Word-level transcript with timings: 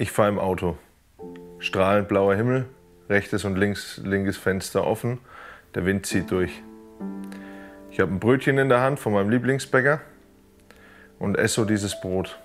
Ich 0.00 0.12
fahre 0.12 0.30
im 0.30 0.38
Auto. 0.38 0.78
Strahlend 1.58 2.08
blauer 2.08 2.34
Himmel, 2.34 2.64
rechtes 3.10 3.44
und 3.44 3.56
links, 3.56 4.00
linkes 4.02 4.38
Fenster 4.38 4.86
offen. 4.86 5.18
Der 5.74 5.84
Wind 5.84 6.06
zieht 6.06 6.30
durch. 6.30 6.62
Ich 7.90 8.00
habe 8.00 8.10
ein 8.10 8.18
Brötchen 8.18 8.56
in 8.56 8.70
der 8.70 8.80
Hand 8.80 8.98
von 8.98 9.12
meinem 9.12 9.28
Lieblingsbäcker 9.28 10.00
und 11.18 11.36
esse 11.36 11.56
so 11.56 11.64
dieses 11.66 12.00
Brot. 12.00 12.38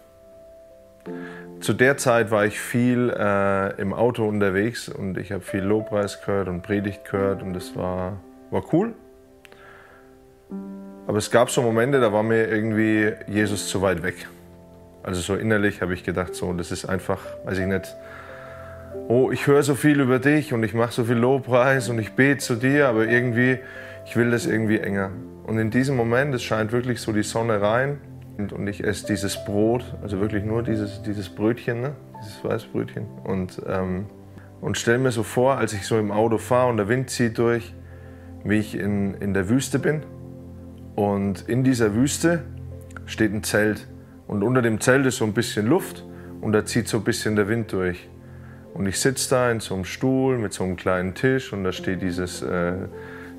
Zu 1.62 1.72
der 1.72 1.96
Zeit 1.96 2.30
war 2.30 2.46
ich 2.46 2.60
viel 2.60 3.10
äh, 3.18 3.80
im 3.80 3.94
Auto 3.94 4.28
unterwegs 4.28 4.90
und 4.90 5.18
ich 5.18 5.32
habe 5.32 5.42
viel 5.42 5.64
Lobpreis 5.64 6.20
gehört 6.26 6.50
und 6.50 6.62
Predigt 6.62 7.10
gehört 7.10 7.42
und 7.42 7.54
das 7.54 7.74
war, 7.74 8.20
war 8.52 8.66
cool. 8.74 8.94
Aber 11.08 11.20
es 11.20 11.32
gab 11.32 11.50
so 11.50 11.62
Momente, 11.62 12.02
da 12.02 12.12
war 12.12 12.22
mir 12.22 12.50
irgendwie 12.50 13.14
Jesus 13.28 13.70
zu 13.70 13.82
weit 13.82 14.04
weg. 14.04 14.28
Also 15.06 15.22
so 15.22 15.36
innerlich 15.36 15.84
habe 15.84 15.94
ich 15.94 16.04
gedacht, 16.04 16.34
so, 16.34 16.52
das 16.54 16.72
ist 16.72 16.86
einfach, 16.86 17.20
weiß 17.44 17.60
ich 17.60 17.68
nicht, 17.68 17.96
oh, 19.08 19.30
ich 19.32 19.46
höre 19.46 19.62
so 19.62 19.76
viel 19.76 20.00
über 20.02 20.18
dich 20.18 20.52
und 20.52 20.64
ich 20.64 20.74
mache 20.74 20.92
so 20.92 21.04
viel 21.04 21.18
Lobpreis 21.18 21.90
und 21.90 22.00
ich 22.00 22.14
bete 22.14 22.40
zu 22.40 22.56
dir, 22.56 22.88
aber 22.88 23.06
irgendwie, 23.06 23.60
ich 24.08 24.16
will 24.16 24.32
das 24.32 24.48
irgendwie 24.48 24.80
enger. 24.80 25.12
Und 25.46 25.60
in 25.60 25.70
diesem 25.70 25.96
Moment, 25.96 26.34
es 26.34 26.42
scheint 26.42 26.72
wirklich 26.72 27.02
so 27.02 27.12
die 27.12 27.22
Sonne 27.22 27.62
rein 27.62 28.02
und, 28.40 28.52
und 28.52 28.66
ich 28.66 28.84
esse 28.84 29.06
dieses 29.06 29.46
Brot, 29.46 29.96
also 30.02 30.20
wirklich 30.20 30.44
nur 30.44 30.64
dieses, 30.64 31.04
dieses 31.04 31.30
Brötchen, 31.30 31.82
ne? 31.82 31.92
dieses 32.24 32.44
Weißbrötchen 32.44 33.06
und, 33.26 33.62
ähm, 33.68 34.08
und 34.60 34.76
stelle 34.76 34.98
mir 34.98 35.12
so 35.12 35.22
vor, 35.22 35.60
als 35.60 35.74
ich 35.74 35.86
so 35.86 36.00
im 36.00 36.12
Auto 36.12 36.40
fahre 36.40 36.72
und 36.72 36.78
der 36.78 36.88
Wind 36.88 37.12
zieht 37.12 37.38
durch, 37.38 37.76
wie 38.44 38.58
ich 38.58 38.76
in, 38.76 39.14
in 39.14 39.36
der 39.36 39.50
Wüste 39.50 39.78
bin 39.78 40.02
und 40.96 41.48
in 41.48 41.64
dieser 41.64 41.94
Wüste 41.94 42.42
steht 43.06 43.32
ein 43.32 43.44
Zelt 43.44 43.88
und 44.28 44.44
unter 44.44 44.62
dem 44.62 44.80
Zelt 44.80 45.06
ist 45.06 45.18
so 45.18 45.26
ein 45.26 45.34
bisschen 45.34 45.68
Luft 45.68 46.04
und 46.42 46.52
da 46.52 46.66
zieht 46.66 46.88
so 46.88 46.98
ein 46.98 47.04
bisschen 47.04 47.36
der 47.36 47.48
Wind 47.48 47.72
durch. 47.72 48.10
Und 48.74 48.88
ich 48.88 49.00
sitze 49.00 49.30
da 49.30 49.52
in 49.52 49.60
so 49.62 49.74
einem 49.74 49.86
Stuhl 49.86 50.38
mit 50.38 50.52
so 50.52 50.64
einem 50.64 50.76
kleinen 50.76 51.14
Tisch 51.14 51.54
und 51.54 51.64
da 51.64 51.72
steht 51.72 52.02
dieses, 52.02 52.42
äh, 52.42 52.74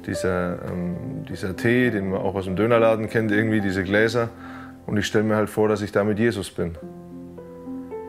dieser, 0.06 0.62
ähm, 0.70 1.24
dieser 1.28 1.56
Tee, 1.56 1.90
den 1.90 2.10
man 2.10 2.20
auch 2.20 2.34
aus 2.34 2.44
dem 2.44 2.56
Dönerladen 2.56 3.10
kennt, 3.10 3.32
irgendwie 3.32 3.60
diese 3.60 3.84
Gläser. 3.84 4.30
Und 4.86 4.96
ich 4.96 5.06
stelle 5.06 5.24
mir 5.24 5.36
halt 5.36 5.50
vor, 5.50 5.68
dass 5.68 5.82
ich 5.82 5.92
da 5.92 6.04
mit 6.04 6.18
Jesus 6.18 6.50
bin. 6.50 6.76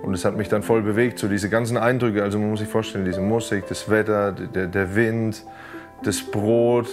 Und 0.04 0.14
es 0.14 0.24
hat 0.24 0.38
mich 0.38 0.48
dann 0.48 0.64
voll 0.64 0.84
bewegt, 0.84 1.20
so 1.20 1.28
diese 1.28 1.50
ganzen 1.50 1.76
Eindrücke. 1.76 2.24
Also 2.24 2.40
man 2.40 2.52
muss 2.52 2.60
sich 2.60 2.70
vorstellen, 2.70 3.04
diese 3.04 3.20
Musik, 3.20 3.66
das 3.68 3.90
Wetter, 3.90 4.32
der, 4.32 4.68
der 4.68 4.96
Wind, 4.96 5.44
das 6.04 6.22
Brot. 6.22 6.88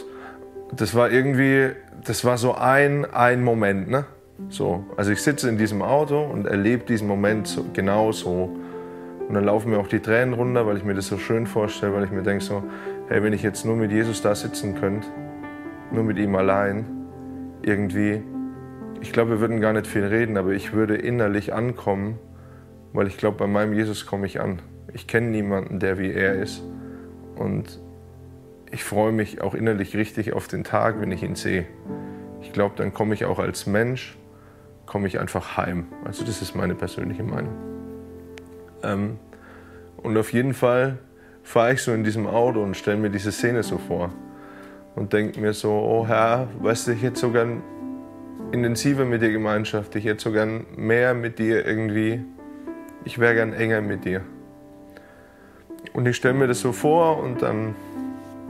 Das 0.73 0.95
war 0.97 1.11
irgendwie, 1.11 1.71
das 2.05 2.25
war 2.25 2.39
so 2.39 2.55
ein, 2.55 3.05
ein 3.05 3.45
Moment, 3.45 3.89
ne? 3.89 4.07
So, 4.49 4.85
also 4.97 5.13
ich 5.13 5.23
sitze 5.23 5.49
in 5.49 5.59
diesem 5.59 5.83
Auto 5.83 6.21
und 6.23 6.47
erlebe 6.47 6.85
diesen 6.85 7.09
Moment 7.09 7.47
so, 7.47 7.65
genau 7.73 8.13
so. 8.13 8.51
Und 9.29 9.35
dann 9.35 9.45
laufen 9.45 9.71
mir 9.71 9.79
auch 9.79 9.89
die 9.89 10.01
Tränen 10.01 10.35
runter, 10.35 10.67
weil 10.67 10.77
ich 10.77 10.85
mir 10.85 10.95
das 10.95 11.07
so 11.07 11.19
schön 11.19 11.47
vorstelle, 11.47 11.95
weil 11.95 12.05
ich 12.05 12.11
mir 12.11 12.23
denke 12.23 12.45
so, 12.45 12.63
hey, 13.09 13.23
wenn 13.23 13.33
ich 13.33 13.43
jetzt 13.43 13.65
nur 13.65 13.77
mit 13.77 13.91
Jesus 13.91 14.23
da 14.23 14.35
sitzen 14.35 14.75
könnte, 14.75 15.07
nur 15.93 16.05
mit 16.05 16.19
ihm 16.19 16.35
allein, 16.35 16.85
irgendwie, 17.63 18.23
ich 19.01 19.13
glaube, 19.13 19.31
wir 19.31 19.41
würden 19.41 19.61
gar 19.61 19.73
nicht 19.73 19.87
viel 19.87 20.05
reden, 20.05 20.37
aber 20.37 20.51
ich 20.53 20.73
würde 20.73 20.97
innerlich 20.97 21.55
ankommen, 21.55 22.19
weil 22.93 23.07
ich 23.07 23.17
glaube, 23.17 23.39
bei 23.39 23.47
meinem 23.47 23.73
Jesus 23.73 24.05
komme 24.05 24.27
ich 24.27 24.41
an. 24.41 24.61
Ich 24.93 25.07
kenne 25.07 25.29
niemanden, 25.29 25.81
der 25.81 25.99
wie 25.99 26.13
er 26.13 26.35
ist. 26.35 26.63
Und 27.37 27.81
ich 28.71 28.85
freue 28.85 29.13
mich 29.13 29.41
auch 29.41 29.55
innerlich 29.55 29.97
richtig 29.97 30.33
auf 30.33 30.49
den 30.49 30.65
Tag, 30.65 31.01
wenn 31.01 31.11
ich 31.13 31.23
ihn 31.23 31.35
sehe. 31.35 31.67
Ich 32.43 32.53
glaube, 32.53 32.75
dann 32.77 32.93
komme 32.93 33.15
ich 33.15 33.25
auch 33.25 33.39
als 33.39 33.67
Mensch 33.67 34.17
komme 34.87 35.07
ich 35.07 35.19
einfach 35.19 35.57
heim. 35.57 35.87
Also 36.05 36.25
das 36.25 36.43
ist 36.43 36.55
meine 36.55 36.75
persönliche 36.75 37.23
Meinung. 37.23 37.55
Ähm, 38.83 39.19
und 39.97 40.17
auf 40.17 40.33
jeden 40.33 40.55
Fall 40.55 40.99
fahre 41.43 41.75
ich 41.75 41.83
so 41.83 41.93
in 41.93 42.05
diesem 42.05 42.27
Auto 42.27 42.63
und 42.63 42.77
stelle 42.77 42.97
mir 42.97 43.11
diese 43.11 43.33
Szene 43.33 43.63
so 43.63 43.79
vor 43.79 44.11
und 44.95 45.13
denke 45.13 45.41
mir 45.41 45.53
so, 45.53 45.71
oh 45.71 46.07
Herr, 46.07 46.49
weißt 46.61 46.89
du, 46.89 46.93
ich 46.93 47.03
hätte 47.03 47.19
so 47.19 47.31
gern 47.31 47.63
intensiver 48.53 49.05
mit 49.05 49.23
dir 49.23 49.31
Gemeinschaft, 49.31 49.97
ich 49.97 50.05
hätte 50.05 50.23
so 50.23 50.33
gern 50.33 50.67
mehr 50.77 51.15
mit 51.15 51.39
dir 51.39 51.67
irgendwie, 51.67 52.25
ich 53.05 53.19
wäre 53.19 53.35
gern 53.35 53.53
enger 53.53 53.81
mit 53.81 54.05
dir. 54.05 54.23
Und 55.93 56.07
ich 56.07 56.17
stelle 56.17 56.35
mir 56.35 56.47
das 56.47 56.61
so 56.61 56.73
vor 56.73 57.23
und 57.23 57.43
dann 57.43 57.75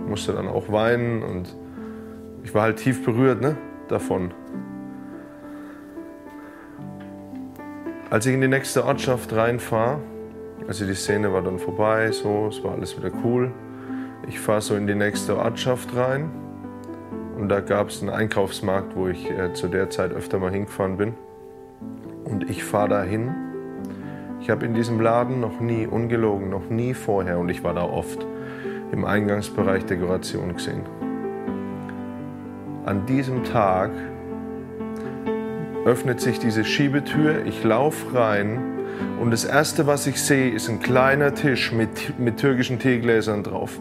musste 0.06 0.32
dann 0.32 0.48
auch 0.48 0.70
weinen 0.70 1.22
und 1.22 1.56
ich 2.42 2.54
war 2.54 2.62
halt 2.62 2.76
tief 2.76 3.04
berührt 3.04 3.40
ne, 3.40 3.56
davon. 3.88 4.32
Als 8.14 8.26
ich 8.26 8.34
in 8.34 8.40
die 8.40 8.46
nächste 8.46 8.84
Ortschaft 8.84 9.32
reinfahre, 9.32 9.98
also 10.68 10.86
die 10.86 10.94
Szene 10.94 11.32
war 11.32 11.42
dann 11.42 11.58
vorbei, 11.58 12.12
so, 12.12 12.46
es 12.48 12.62
war 12.62 12.74
alles 12.74 12.96
wieder 12.96 13.10
cool. 13.24 13.50
Ich 14.28 14.38
fahre 14.38 14.60
so 14.60 14.76
in 14.76 14.86
die 14.86 14.94
nächste 14.94 15.36
Ortschaft 15.36 15.96
rein 15.96 16.30
und 17.36 17.48
da 17.48 17.58
gab 17.58 17.88
es 17.88 18.02
einen 18.02 18.10
Einkaufsmarkt, 18.10 18.94
wo 18.94 19.08
ich 19.08 19.28
äh, 19.28 19.52
zu 19.54 19.66
der 19.66 19.90
Zeit 19.90 20.12
öfter 20.12 20.38
mal 20.38 20.52
hingefahren 20.52 20.96
bin. 20.96 21.14
Und 22.24 22.48
ich 22.48 22.62
fahre 22.62 22.88
da 22.88 23.02
hin. 23.02 23.34
Ich 24.40 24.48
habe 24.48 24.64
in 24.64 24.74
diesem 24.74 25.00
Laden 25.00 25.40
noch 25.40 25.58
nie, 25.58 25.84
ungelogen, 25.84 26.50
noch 26.50 26.70
nie 26.70 26.94
vorher, 26.94 27.40
und 27.40 27.48
ich 27.48 27.64
war 27.64 27.74
da 27.74 27.82
oft, 27.82 28.24
im 28.92 29.04
Eingangsbereich 29.04 29.86
Dekoration 29.86 30.54
gesehen. 30.54 30.82
An 32.84 33.06
diesem 33.06 33.42
Tag 33.42 33.90
öffnet 35.84 36.20
sich 36.20 36.38
diese 36.38 36.64
Schiebetür, 36.64 37.44
ich 37.44 37.62
laufe 37.62 38.14
rein 38.14 38.58
und 39.20 39.30
das 39.30 39.44
Erste, 39.44 39.86
was 39.86 40.06
ich 40.06 40.20
sehe, 40.20 40.50
ist 40.50 40.68
ein 40.68 40.80
kleiner 40.80 41.34
Tisch 41.34 41.72
mit, 41.72 42.18
mit 42.18 42.38
türkischen 42.38 42.78
Teegläsern 42.78 43.42
drauf. 43.42 43.78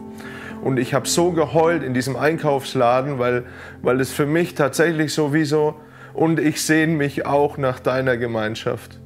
Und 0.64 0.78
ich 0.78 0.94
habe 0.94 1.08
so 1.08 1.32
geheult 1.32 1.84
in 1.84 1.94
diesem 1.94 2.16
Einkaufsladen, 2.16 3.20
weil, 3.20 3.44
weil 3.82 4.00
es 4.00 4.12
für 4.12 4.26
mich 4.26 4.56
tatsächlich 4.56 5.14
so 5.14 5.34
wie 5.34 5.46
so, 5.46 5.76
und 6.14 6.40
ich 6.40 6.62
sehne 6.62 6.94
mich 6.94 7.26
auch 7.26 7.58
nach 7.58 7.80
deiner 7.80 8.18
Gemeinschaft. 8.18 9.00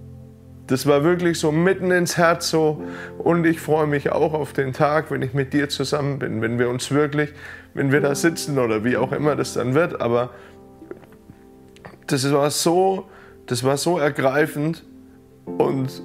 Das 0.67 0.85
war 0.85 1.03
wirklich 1.03 1.39
so 1.39 1.53
mitten 1.53 1.91
ins 1.91 2.17
Herz 2.17 2.49
so. 2.49 2.83
Und 3.17 3.45
ich 3.45 3.61
freue 3.61 3.87
mich 3.87 4.11
auch 4.11 4.33
auf 4.33 4.51
den 4.51 4.73
Tag, 4.73 5.09
wenn 5.09 5.21
ich 5.21 5.33
mit 5.33 5.53
dir 5.53 5.69
zusammen 5.69 6.19
bin, 6.19 6.41
wenn 6.41 6.59
wir 6.59 6.69
uns 6.69 6.91
wirklich, 6.91 7.33
wenn 7.73 7.93
wir 7.93 8.01
da 8.01 8.13
sitzen 8.13 8.59
oder 8.59 8.83
wie 8.83 8.97
auch 8.97 9.13
immer 9.13 9.37
das 9.37 9.53
dann 9.53 9.73
wird. 9.73 10.01
Aber 10.01 10.31
das 12.07 12.31
war 12.31 12.49
so, 12.49 13.05
das 13.45 13.63
war 13.63 13.77
so 13.77 13.97
ergreifend 13.97 14.83
und 15.45 16.01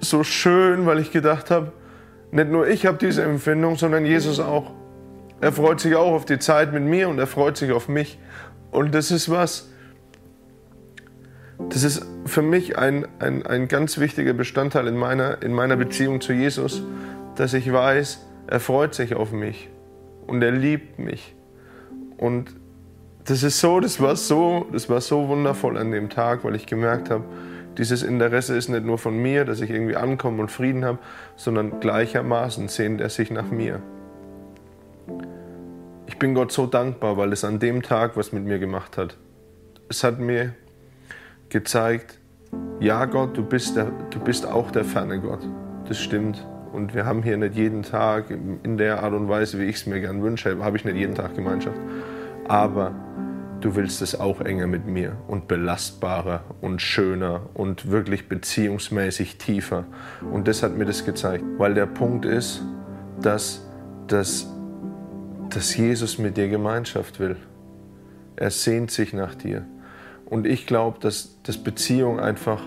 so 0.00 0.24
schön, 0.24 0.86
weil 0.86 0.98
ich 0.98 1.12
gedacht 1.12 1.50
habe, 1.50 1.72
nicht 2.30 2.50
nur 2.50 2.66
ich 2.66 2.86
habe 2.86 2.98
diese 2.98 3.22
Empfindung, 3.22 3.76
sondern 3.76 4.04
Jesus 4.04 4.40
auch. 4.40 4.72
Er 5.40 5.52
freut 5.52 5.80
sich 5.80 5.94
auch 5.94 6.12
auf 6.12 6.24
die 6.24 6.38
Zeit 6.38 6.72
mit 6.72 6.82
mir 6.82 7.08
und 7.08 7.18
er 7.18 7.26
freut 7.26 7.56
sich 7.56 7.72
auf 7.72 7.88
mich. 7.88 8.18
Und 8.70 8.94
das 8.94 9.10
ist 9.10 9.30
was, 9.30 9.70
das 11.68 11.82
ist 11.82 12.06
für 12.24 12.42
mich 12.42 12.78
ein, 12.78 13.06
ein, 13.18 13.44
ein 13.44 13.68
ganz 13.68 13.98
wichtiger 13.98 14.32
Bestandteil 14.32 14.86
in 14.86 14.96
meiner, 14.96 15.42
in 15.42 15.52
meiner 15.52 15.76
Beziehung 15.76 16.20
zu 16.20 16.32
Jesus, 16.32 16.82
dass 17.36 17.54
ich 17.54 17.72
weiß, 17.72 18.26
er 18.46 18.60
freut 18.60 18.94
sich 18.94 19.14
auf 19.14 19.32
mich 19.32 19.68
und 20.26 20.42
er 20.42 20.52
liebt 20.52 20.98
mich. 20.98 21.34
Und 22.16 22.54
das 23.24 23.42
ist 23.42 23.60
so, 23.60 23.80
das 23.80 24.00
war 24.00 24.16
so, 24.16 24.66
das 24.72 24.88
war 24.88 25.00
so 25.00 25.28
wundervoll 25.28 25.78
an 25.78 25.92
dem 25.92 26.10
Tag, 26.10 26.44
weil 26.44 26.54
ich 26.56 26.66
gemerkt 26.66 27.10
habe, 27.10 27.24
dieses 27.78 28.02
Interesse 28.02 28.56
ist 28.56 28.68
nicht 28.68 28.84
nur 28.84 28.98
von 28.98 29.16
mir, 29.16 29.44
dass 29.44 29.60
ich 29.60 29.70
irgendwie 29.70 29.96
ankomme 29.96 30.42
und 30.42 30.50
Frieden 30.50 30.84
habe, 30.84 30.98
sondern 31.36 31.80
gleichermaßen 31.80 32.68
sehnt 32.68 33.00
er 33.00 33.08
sich 33.08 33.30
nach 33.30 33.50
mir. 33.50 33.80
Ich 36.06 36.18
bin 36.18 36.34
Gott 36.34 36.52
so 36.52 36.66
dankbar, 36.66 37.16
weil 37.16 37.32
es 37.32 37.44
an 37.44 37.58
dem 37.58 37.82
Tag 37.82 38.16
was 38.16 38.32
mit 38.32 38.44
mir 38.44 38.58
gemacht 38.58 38.98
hat. 38.98 39.16
Es 39.88 40.04
hat 40.04 40.18
mir 40.18 40.54
gezeigt, 41.48 42.18
ja 42.80 43.06
Gott, 43.06 43.36
du 43.36 43.44
bist, 43.44 43.76
der, 43.76 43.90
du 44.10 44.20
bist 44.20 44.46
auch 44.46 44.70
der 44.70 44.84
ferne 44.84 45.20
Gott. 45.20 45.40
Das 45.88 45.98
stimmt. 45.98 46.46
Und 46.72 46.94
wir 46.94 47.04
haben 47.04 47.22
hier 47.22 47.36
nicht 47.36 47.54
jeden 47.54 47.82
Tag 47.82 48.30
in 48.30 48.76
der 48.78 49.02
Art 49.02 49.12
und 49.12 49.28
Weise, 49.28 49.58
wie 49.58 49.64
ich 49.64 49.76
es 49.76 49.86
mir 49.86 50.00
gern 50.00 50.22
wünsche, 50.22 50.58
habe 50.62 50.76
ich 50.76 50.84
nicht 50.84 50.96
jeden 50.96 51.14
Tag 51.14 51.34
Gemeinschaft. 51.34 51.78
Aber 52.48 52.92
du 53.62 53.76
willst 53.76 54.02
es 54.02 54.18
auch 54.18 54.40
enger 54.40 54.66
mit 54.66 54.86
mir 54.86 55.16
und 55.28 55.48
belastbarer 55.48 56.44
und 56.60 56.82
schöner 56.82 57.48
und 57.54 57.90
wirklich 57.90 58.28
beziehungsmäßig 58.28 59.38
tiefer. 59.38 59.84
Und 60.30 60.48
das 60.48 60.62
hat 60.62 60.76
mir 60.76 60.84
das 60.84 61.04
gezeigt, 61.04 61.44
weil 61.56 61.74
der 61.74 61.86
Punkt 61.86 62.24
ist, 62.24 62.62
dass, 63.20 63.64
dass, 64.08 64.48
dass 65.50 65.76
Jesus 65.76 66.18
mit 66.18 66.36
dir 66.36 66.48
Gemeinschaft 66.48 67.20
will. 67.20 67.36
Er 68.36 68.50
sehnt 68.50 68.90
sich 68.90 69.12
nach 69.12 69.34
dir. 69.34 69.64
Und 70.26 70.46
ich 70.46 70.66
glaube, 70.66 70.98
dass, 71.00 71.40
dass 71.42 71.56
Beziehung 71.58 72.18
einfach 72.18 72.62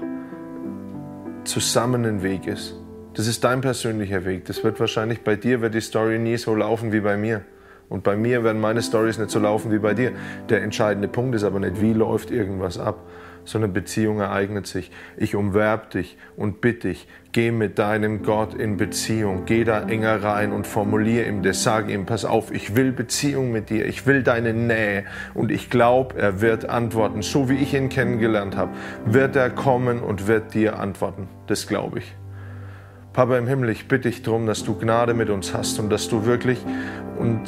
zusammen 1.44 2.06
ein 2.06 2.24
Weg 2.24 2.48
ist. 2.48 2.76
Das 3.16 3.28
ist 3.28 3.44
dein 3.44 3.62
persönlicher 3.62 4.26
Weg. 4.26 4.46
Das 4.46 4.64
wird 4.64 4.80
wahrscheinlich 4.80 5.22
bei 5.22 5.36
dir, 5.36 5.62
wird 5.62 5.74
die 5.74 5.82
Story 5.82 6.20
nie 6.20 6.38
so 6.38 6.56
laufen 6.56 6.92
wie 6.92 7.00
bei 7.00 7.18
mir. 7.18 7.44
Und 7.90 8.04
bei 8.04 8.16
mir 8.16 8.44
werden 8.44 8.60
meine 8.60 8.82
Stories 8.82 9.18
nicht 9.18 9.30
so 9.30 9.40
laufen 9.40 9.72
wie 9.72 9.80
bei 9.80 9.94
dir. 9.94 10.12
Der 10.50 10.64
entscheidende 10.64 11.08
Punkt 11.08 11.36
ist 11.36 11.44
aber 11.44 11.60
nicht, 11.60 11.82
wie 11.82 11.94
läuft 11.94 12.32
irgendwas 12.32 12.80
ab, 12.80 13.06
so 13.46 13.60
eine 13.60 13.68
Beziehung 13.68 14.20
ereignet 14.20 14.66
sich. 14.66 14.92
Ich 15.18 15.36
umwerb 15.36 15.92
dich 15.92 16.18
und 16.36 16.62
bitte 16.62 16.88
dich, 16.88 17.08
geh 17.32 17.52
mit 17.52 17.78
deinem 17.78 18.24
Gott 18.24 18.56
in 18.56 18.78
Beziehung. 18.78 19.44
Geh 19.46 19.64
da 19.64 19.88
enger 19.88 20.24
rein 20.24 20.52
und 20.52 20.66
formuliere 20.66 21.28
ihm 21.28 21.44
das. 21.44 21.62
Sag 21.62 21.90
ihm, 21.90 22.08
pass 22.08 22.26
auf, 22.26 22.52
ich 22.52 22.76
will 22.76 22.92
Beziehung 22.92 23.52
mit 23.52 23.70
dir. 23.70 23.86
Ich 23.86 24.08
will 24.08 24.24
deine 24.24 24.54
Nähe. 24.54 25.06
Und 25.36 25.52
ich 25.52 25.70
glaube, 25.70 26.18
er 26.18 26.42
wird 26.42 26.68
antworten. 26.68 27.22
So 27.22 27.48
wie 27.48 27.58
ich 27.58 27.76
ihn 27.76 27.90
kennengelernt 27.90 28.58
habe, 28.58 28.72
wird 29.06 29.36
er 29.36 29.52
kommen 29.52 30.00
und 30.00 30.28
wird 30.28 30.56
dir 30.56 30.80
antworten. 30.80 31.28
Das 31.46 31.68
glaube 31.68 32.00
ich. 32.00 32.16
Papa 33.14 33.38
im 33.38 33.48
Himmel, 33.48 33.70
ich 33.70 33.88
bitte 33.88 34.10
dich 34.10 34.24
darum, 34.24 34.46
dass 34.46 34.64
du 34.64 34.76
Gnade 34.78 35.14
mit 35.14 35.30
uns 35.30 35.54
hast 35.54 35.80
und 35.80 35.90
dass 35.90 36.10
du 36.10 36.26
wirklich 36.26 36.60
und 37.18 37.42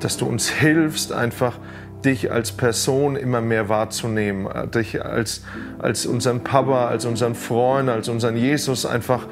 dass 0.00 0.16
du 0.16 0.26
uns 0.26 0.48
hilfst, 0.48 1.12
einfach 1.12 1.58
dich 2.04 2.30
als 2.30 2.52
Person 2.52 3.16
immer 3.16 3.40
mehr 3.40 3.68
wahrzunehmen, 3.68 4.46
äh, 4.46 4.68
dich 4.68 5.04
als, 5.04 5.42
als 5.78 6.06
unseren 6.06 6.42
Papa, 6.42 6.86
als 6.86 7.04
unseren 7.04 7.34
Freund, 7.34 7.88
als 7.88 8.08
unseren 8.08 8.36
Jesus 8.36 8.86
einfach 8.86 9.26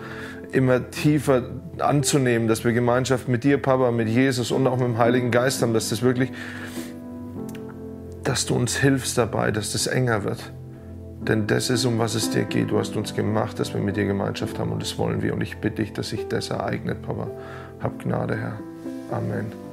immer 0.52 0.90
tiefer 0.90 1.42
anzunehmen, 1.78 2.48
dass 2.48 2.64
wir 2.64 2.72
Gemeinschaft 2.72 3.28
mit 3.28 3.44
dir, 3.44 3.58
Papa, 3.58 3.90
mit 3.90 4.08
Jesus 4.08 4.50
und 4.50 4.66
auch 4.66 4.76
mit 4.76 4.86
dem 4.86 4.98
Heiligen 4.98 5.30
Geist 5.30 5.62
haben, 5.62 5.74
dass 5.74 5.90
das 5.90 6.02
wirklich, 6.02 6.30
dass 8.22 8.46
du 8.46 8.54
uns 8.54 8.76
hilfst 8.76 9.18
dabei, 9.18 9.50
dass 9.50 9.72
das 9.72 9.86
enger 9.86 10.24
wird. 10.24 10.52
Denn 11.20 11.46
das 11.46 11.70
ist, 11.70 11.84
um 11.86 11.98
was 11.98 12.14
es 12.14 12.30
dir 12.30 12.44
geht. 12.44 12.70
Du 12.70 12.78
hast 12.78 12.96
uns 12.96 13.14
gemacht, 13.14 13.58
dass 13.58 13.72
wir 13.72 13.80
mit 13.80 13.96
dir 13.96 14.04
Gemeinschaft 14.04 14.58
haben 14.58 14.72
und 14.72 14.82
das 14.82 14.98
wollen 14.98 15.22
wir. 15.22 15.32
Und 15.32 15.40
ich 15.40 15.56
bitte 15.56 15.82
dich, 15.82 15.92
dass 15.92 16.10
sich 16.10 16.28
das 16.28 16.50
ereignet, 16.50 17.02
Papa. 17.02 17.28
Hab 17.80 17.98
Gnade, 18.02 18.36
Herr. 18.36 18.58
Amen. 19.10 19.63